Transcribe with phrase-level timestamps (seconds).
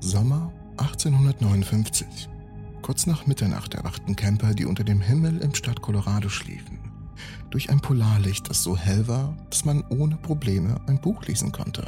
[0.00, 2.28] Sommer 1859.
[2.82, 6.78] Kurz nach Mitternacht erwachten Camper, die unter dem Himmel im Stadt Colorado schliefen,
[7.50, 11.84] durch ein Polarlicht, das so hell war, dass man ohne Probleme ein Buch lesen konnte.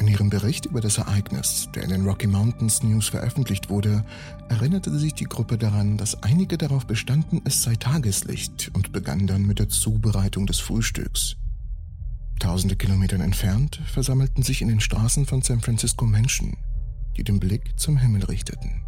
[0.00, 4.04] In ihrem Bericht über das Ereignis, der in den Rocky Mountains News veröffentlicht wurde,
[4.48, 9.42] erinnerte sich die Gruppe daran, dass einige darauf bestanden, es sei Tageslicht und begann dann
[9.42, 11.36] mit der Zubereitung des Frühstücks.
[12.38, 16.56] Tausende Kilometern entfernt versammelten sich in den Straßen von San Francisco Menschen,
[17.16, 18.82] die den Blick zum Himmel richteten.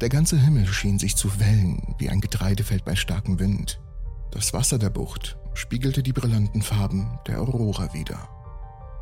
[0.00, 3.80] Der ganze Himmel schien sich zu wellen wie ein Getreidefeld bei starkem Wind.
[4.30, 8.28] Das Wasser der Bucht spiegelte die brillanten Farben der Aurora wider.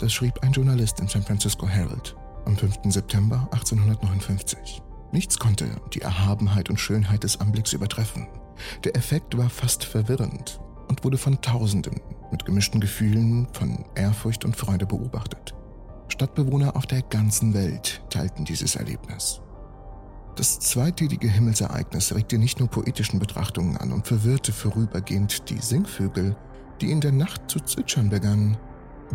[0.01, 2.79] Das schrieb ein Journalist im San Francisco Herald am 5.
[2.85, 4.83] September 1859.
[5.13, 8.27] Nichts konnte die Erhabenheit und Schönheit des Anblicks übertreffen.
[8.85, 14.57] Der Effekt war fast verwirrend und wurde von Tausenden mit gemischten Gefühlen von Ehrfurcht und
[14.57, 15.55] Freude beobachtet.
[16.21, 19.41] Stadtbewohner auf der ganzen Welt teilten dieses Erlebnis.
[20.37, 26.37] Das zweitägige Himmelsereignis regte nicht nur poetischen Betrachtungen an und verwirrte vorübergehend die Singvögel,
[26.83, 28.59] die in der Nacht zu zwitschern begannen,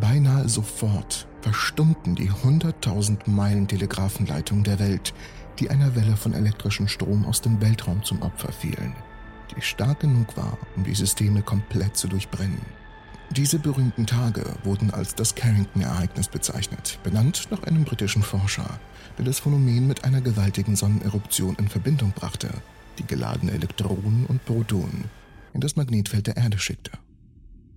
[0.01, 5.13] Beinahe sofort verstummten die 100.000 Meilen Telegrafenleitungen der Welt,
[5.59, 8.95] die einer Welle von elektrischem Strom aus dem Weltraum zum Opfer fielen,
[9.55, 12.65] die stark genug war, um die Systeme komplett zu durchbrennen.
[13.31, 18.79] Diese berühmten Tage wurden als das Carrington-Ereignis bezeichnet, benannt nach einem britischen Forscher,
[19.17, 22.49] der das Phänomen mit einer gewaltigen Sonneneruption in Verbindung brachte,
[22.99, 25.05] die geladene Elektronen und Protonen
[25.53, 26.91] in das Magnetfeld der Erde schickte.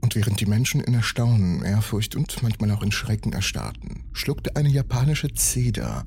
[0.00, 4.68] Und während die Menschen in Erstaunen, Ehrfurcht und manchmal auch in Schrecken erstarrten, schluckte eine
[4.68, 6.04] japanische Zeder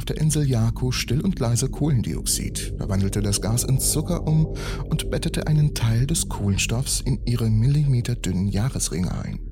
[0.00, 4.46] auf der Insel Yaku still und leise Kohlendioxid, verwandelte das Gas in Zucker um
[4.88, 9.49] und bettete einen Teil des Kohlenstoffs in ihre millimeterdünnen Jahresringe ein.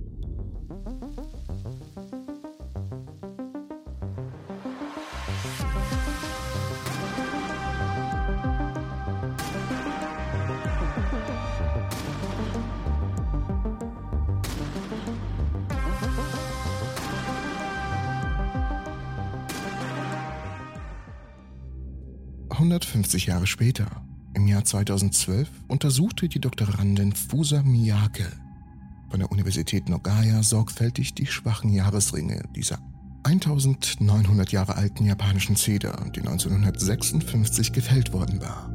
[22.58, 23.86] 150 Jahre später,
[24.34, 28.26] im Jahr 2012, untersuchte die Doktorandin Fusa Miyake
[29.08, 32.80] von der Universität Nogaya sorgfältig die schwachen Jahresringe dieser
[33.22, 38.68] 1900 Jahre alten japanischen Zeder, die 1956 gefällt worden war.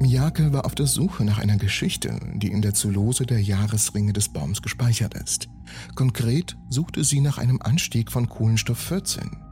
[0.00, 4.28] Miyake war auf der Suche nach einer Geschichte, die in der Zulose der Jahresringe des
[4.28, 5.48] Baums gespeichert ist.
[5.96, 9.47] Konkret suchte sie nach einem Anstieg von Kohlenstoff 14,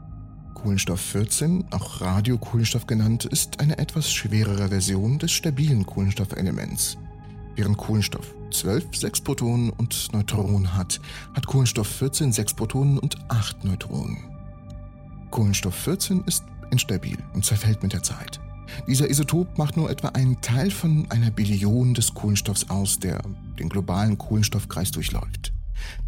[0.57, 6.97] Kohlenstoff 14, auch Radiokohlenstoff genannt, ist eine etwas schwerere Version des stabilen Kohlenstoffelements.
[7.55, 10.99] Während Kohlenstoff 12 sechs Protonen und Neutronen hat,
[11.35, 14.17] hat Kohlenstoff 14 sechs Protonen und acht Neutronen.
[15.29, 18.39] Kohlenstoff 14 ist instabil und zerfällt mit der Zeit.
[18.87, 23.21] Dieser Isotop macht nur etwa einen Teil von einer Billion des Kohlenstoffs aus, der
[23.59, 25.53] den globalen Kohlenstoffkreis durchläuft.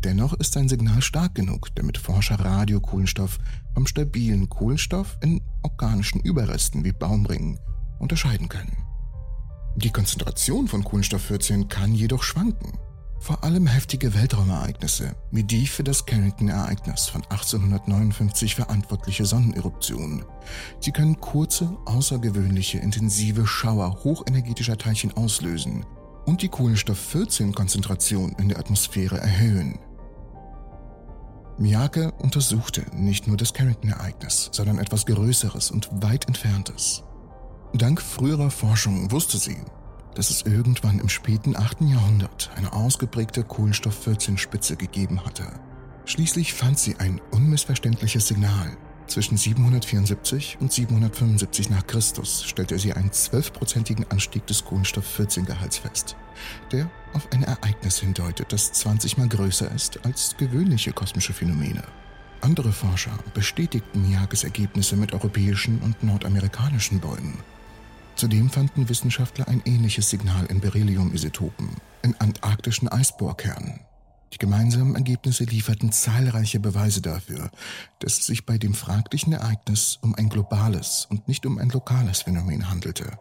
[0.03, 3.39] Dennoch ist sein Signal stark genug, damit Forscher Radiokohlenstoff
[3.73, 7.59] vom stabilen Kohlenstoff in organischen Überresten wie Baumringen
[7.99, 8.77] unterscheiden können.
[9.75, 12.77] Die Konzentration von Kohlenstoff 14 kann jedoch schwanken.
[13.19, 20.23] Vor allem heftige Weltraumereignisse, wie die für das Carrington-Ereignis von 1859 verantwortliche Sonneneruption.
[20.79, 25.85] Sie können kurze, außergewöhnliche, intensive Schauer hochenergetischer Teilchen auslösen,
[26.25, 29.79] und die Kohlenstoff-14-Konzentration in der Atmosphäre erhöhen.
[31.57, 37.03] Miyake untersuchte nicht nur das Carrington-Ereignis, sondern etwas Größeres und weit entferntes.
[37.73, 39.57] Dank früherer Forschung wusste sie,
[40.15, 41.81] dass es irgendwann im späten 8.
[41.81, 45.45] Jahrhundert eine ausgeprägte Kohlenstoff-14-Spitze gegeben hatte.
[46.05, 48.77] Schließlich fand sie ein unmissverständliches Signal,
[49.09, 56.15] zwischen 774 und 775 nach Christus stellte sie einen zwölfprozentigen Anstieg des Kohlenstoff-14-Gehalts fest,
[56.71, 61.83] der auf ein Ereignis hindeutet, das 20 mal größer ist als gewöhnliche kosmische Phänomene.
[62.41, 67.39] Andere Forscher bestätigten Miyakes Ergebnisse mit europäischen und nordamerikanischen Bäumen.
[68.15, 71.69] Zudem fanden Wissenschaftler ein ähnliches Signal in Beryllium-Isotopen,
[72.03, 73.81] in antarktischen Eisbohrkernen
[74.33, 77.49] die gemeinsamen Ergebnisse lieferten zahlreiche Beweise dafür,
[77.99, 82.21] dass es sich bei dem fraglichen Ereignis um ein globales und nicht um ein lokales
[82.23, 83.19] Phänomen handelte.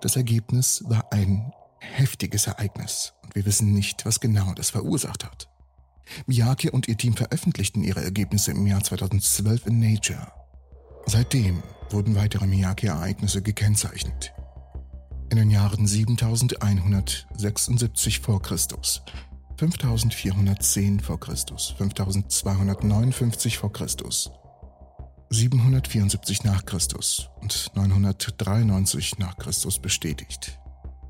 [0.00, 5.48] Das Ergebnis war ein heftiges Ereignis und wir wissen nicht, was genau das verursacht hat.
[6.26, 10.32] Miyake und ihr Team veröffentlichten ihre Ergebnisse im Jahr 2012 in Nature.
[11.06, 14.32] Seitdem wurden weitere Miyake-Ereignisse gekennzeichnet.
[15.30, 19.02] In den Jahren 7176 vor Christus
[19.60, 21.18] 5410 v.
[21.18, 21.34] Chr.,
[21.76, 23.68] 5259 v.
[23.68, 23.86] Chr.,
[25.28, 30.58] 774 nach Christus und 993 nach Christus bestätigt.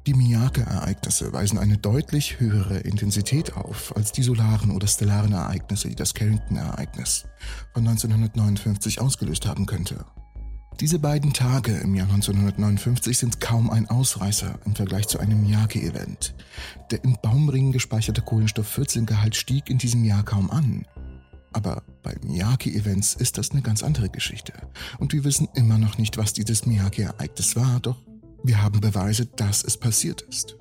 [0.06, 5.94] Die Miyake-Ereignisse weisen eine deutlich höhere Intensität auf als die solaren oder stellaren Ereignisse, die
[5.94, 7.26] das Carrington-Ereignis
[7.72, 10.04] von 1959 ausgelöst haben könnte.
[10.80, 16.34] Diese beiden Tage im Jahr 1959 sind kaum ein Ausreißer im Vergleich zu einem Miyake-Event.
[16.90, 20.86] Der in Baumringen gespeicherte Kohlenstoff-14-Gehalt stieg in diesem Jahr kaum an.
[21.52, 24.54] Aber bei Miyake-Events ist das eine ganz andere Geschichte.
[24.98, 27.98] Und wir wissen immer noch nicht, was dieses Miyake-Ereignis war, doch
[28.42, 30.56] wir haben Beweise, dass es passiert ist.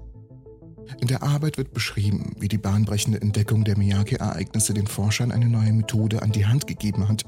[0.99, 5.71] In der Arbeit wird beschrieben, wie die bahnbrechende Entdeckung der Miyake-Ereignisse den Forschern eine neue
[5.71, 7.23] Methode an die Hand gegeben hat,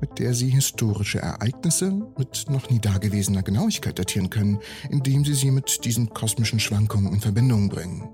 [0.00, 4.58] mit der sie historische Ereignisse mit noch nie dagewesener Genauigkeit datieren können,
[4.90, 8.08] indem sie sie mit diesen kosmischen Schwankungen in Verbindung bringen.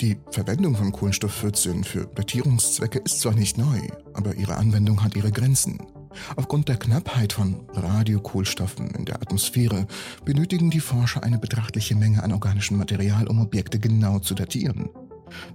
[0.00, 3.78] Die Verwendung von Kohlenstoff 14 für Datierungszwecke ist zwar nicht neu,
[4.14, 5.78] aber ihre Anwendung hat ihre Grenzen.
[6.36, 9.86] Aufgrund der Knappheit von Radiokohlstoffen in der Atmosphäre
[10.24, 14.90] benötigen die Forscher eine betrachtliche Menge an organischem Material, um Objekte genau zu datieren.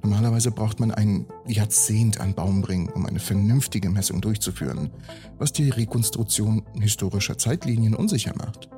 [0.02, 4.90] Normalerweise braucht man ein Jahrzehnt an Baumringen, um eine vernünftige Messung durchzuführen,
[5.38, 8.70] was die Rekonstruktion historischer Zeitlinien unsicher macht.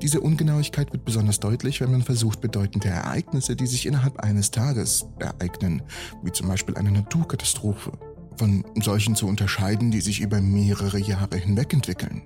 [0.00, 5.06] Diese Ungenauigkeit wird besonders deutlich, wenn man versucht, bedeutende Ereignisse, die sich innerhalb eines Tages
[5.18, 5.82] ereignen,
[6.22, 7.92] wie zum Beispiel eine Naturkatastrophe,
[8.38, 12.22] von solchen zu unterscheiden, die sich über mehrere Jahre hinweg entwickeln.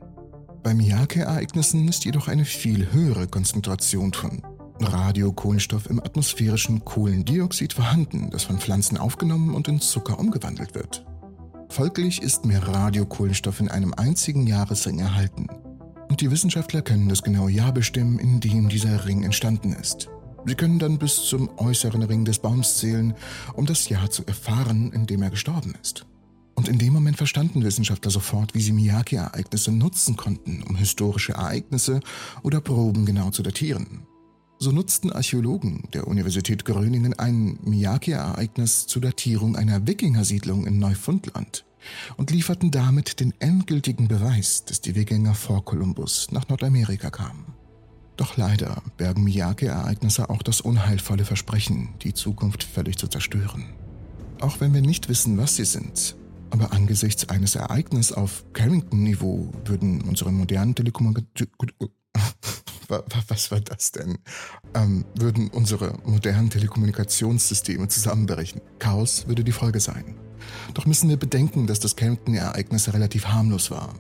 [0.63, 4.43] Bei Miyake-Ereignissen ist jedoch eine viel höhere Konzentration von
[4.81, 11.05] Radiokohlenstoff im atmosphärischen Kohlendioxid vorhanden, das von Pflanzen aufgenommen und in Zucker umgewandelt wird.
[11.69, 15.47] Folglich ist mehr Radiokohlenstoff in einem einzigen Jahresring erhalten.
[16.09, 20.11] Und die Wissenschaftler können das genaue Jahr bestimmen, in dem dieser Ring entstanden ist.
[20.45, 23.15] Sie können dann bis zum äußeren Ring des Baums zählen,
[23.55, 26.05] um das Jahr zu erfahren, in dem er gestorben ist.
[26.55, 32.01] Und in dem Moment verstanden Wissenschaftler sofort, wie sie Miyake-Ereignisse nutzen konnten, um historische Ereignisse
[32.43, 34.03] oder Proben genau zu datieren.
[34.59, 41.65] So nutzten Archäologen der Universität Gröningen ein Miyake-Ereignis zur Datierung einer Wikingersiedlung in Neufundland
[42.17, 47.62] und lieferten damit den endgültigen Beweis, dass die Wikinger vor Kolumbus nach Nordamerika kamen.
[48.17, 53.65] Doch leider bergen Miyake-Ereignisse auch das unheilvolle Versprechen, die Zukunft völlig zu zerstören.
[54.41, 56.17] Auch wenn wir nicht wissen, was sie sind,
[56.51, 61.55] aber angesichts eines Ereignisses auf Carrington-Niveau würden unsere modernen Telekommunikationen...
[63.29, 64.19] Was war das denn?
[64.75, 68.61] Ähm, würden unsere modernen Telekommunikationssysteme zusammenbrechen.
[68.81, 70.17] Chaos würde die Folge sein.
[70.75, 73.95] Doch müssen wir bedenken, dass das Carrington-Ereignis relativ harmlos war.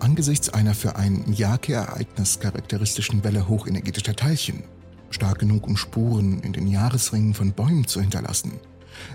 [0.00, 4.64] Angesichts einer für ein Yake-Ereignis charakteristischen Welle hochenergetischer Teilchen,
[5.10, 8.52] stark genug um Spuren in den Jahresringen von Bäumen zu hinterlassen,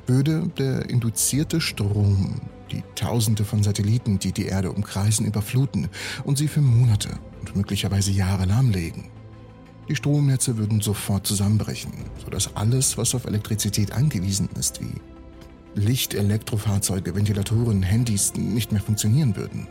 [0.07, 2.41] würde der induzierte Strom
[2.71, 5.89] die Tausende von Satelliten, die die Erde umkreisen, überfluten
[6.23, 7.09] und sie für Monate
[7.39, 9.05] und möglicherweise Jahre lahmlegen.
[9.87, 11.91] Die Stromnetze würden sofort zusammenbrechen,
[12.23, 14.93] sodass alles, was auf Elektrizität angewiesen ist, wie
[15.73, 19.67] Licht, Elektrofahrzeuge, Ventilatoren, Handys, nicht mehr funktionieren würden.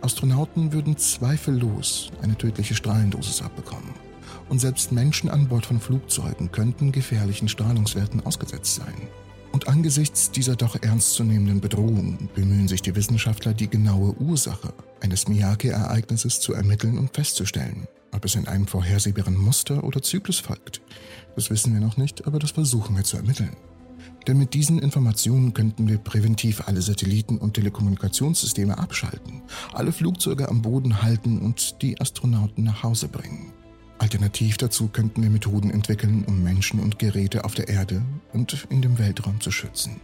[0.00, 3.94] Astronauten würden zweifellos eine tödliche Strahlendosis abbekommen.
[4.48, 8.94] Und selbst Menschen an Bord von Flugzeugen könnten gefährlichen Strahlungswerten ausgesetzt sein.
[9.52, 16.40] Und angesichts dieser doch ernstzunehmenden Bedrohung bemühen sich die Wissenschaftler, die genaue Ursache eines Miyake-Ereignisses
[16.40, 20.80] zu ermitteln und festzustellen, ob es in einem vorhersehbaren Muster oder Zyklus folgt.
[21.36, 23.56] Das wissen wir noch nicht, aber das versuchen wir zu ermitteln.
[24.26, 29.42] Denn mit diesen Informationen könnten wir präventiv alle Satelliten und Telekommunikationssysteme abschalten,
[29.72, 33.52] alle Flugzeuge am Boden halten und die Astronauten nach Hause bringen.
[33.98, 38.82] Alternativ dazu könnten wir Methoden entwickeln, um Menschen und Geräte auf der Erde und in
[38.82, 40.00] dem Weltraum zu schützen.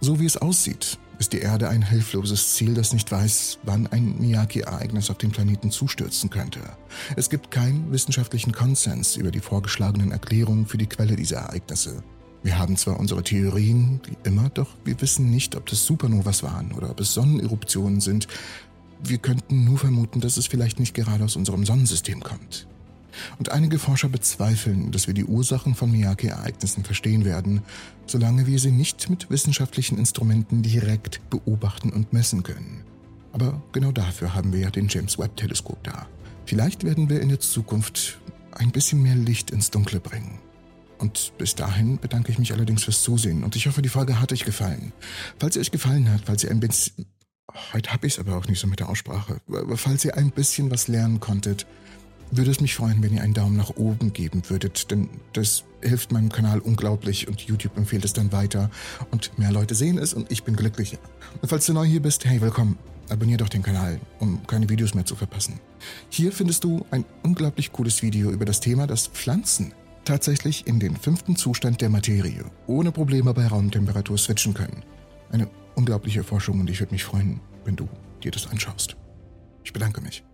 [0.00, 4.18] So wie es aussieht, ist die Erde ein hilfloses Ziel, das nicht weiß, wann ein
[4.18, 6.60] Miyake-Ereignis auf den Planeten zustürzen könnte.
[7.16, 12.02] Es gibt keinen wissenschaftlichen Konsens über die vorgeschlagenen Erklärungen für die Quelle dieser Ereignisse.
[12.46, 16.70] Wir haben zwar unsere Theorien, wie immer, doch wir wissen nicht, ob das Supernovas waren
[16.70, 18.28] oder ob es Sonneneruptionen sind.
[19.02, 22.68] Wir könnten nur vermuten, dass es vielleicht nicht gerade aus unserem Sonnensystem kommt.
[23.40, 27.62] Und einige Forscher bezweifeln, dass wir die Ursachen von Miyake-Ereignissen verstehen werden,
[28.06, 32.84] solange wir sie nicht mit wissenschaftlichen Instrumenten direkt beobachten und messen können.
[33.32, 36.06] Aber genau dafür haben wir ja den James Webb-Teleskop da.
[36.44, 38.20] Vielleicht werden wir in der Zukunft
[38.52, 40.38] ein bisschen mehr Licht ins Dunkle bringen.
[40.98, 44.32] Und bis dahin bedanke ich mich allerdings fürs Zusehen und ich hoffe, die Folge hat
[44.32, 44.92] euch gefallen.
[45.38, 47.06] Falls sie euch gefallen hat, falls ihr ein bisschen...
[47.72, 49.40] Heute habe ich es aber auch nicht so mit der Aussprache.
[49.76, 51.66] Falls ihr ein bisschen was lernen konntet,
[52.30, 56.12] würde es mich freuen, wenn ihr einen Daumen nach oben geben würdet, denn das hilft
[56.12, 58.70] meinem Kanal unglaublich und YouTube empfiehlt es dann weiter
[59.10, 60.98] und mehr Leute sehen es und ich bin glücklicher.
[61.40, 62.78] Und falls du neu hier bist, hey, willkommen.
[63.08, 65.60] Abonnier doch den Kanal, um keine Videos mehr zu verpassen.
[66.08, 69.72] Hier findest du ein unglaublich cooles Video über das Thema, dass Pflanzen
[70.06, 74.82] tatsächlich in den fünften Zustand der Materie ohne Probleme bei Raumtemperatur switchen können.
[75.30, 77.88] Eine unglaubliche Forschung und ich würde mich freuen, wenn du
[78.22, 78.96] dir das anschaust.
[79.64, 80.24] Ich bedanke mich.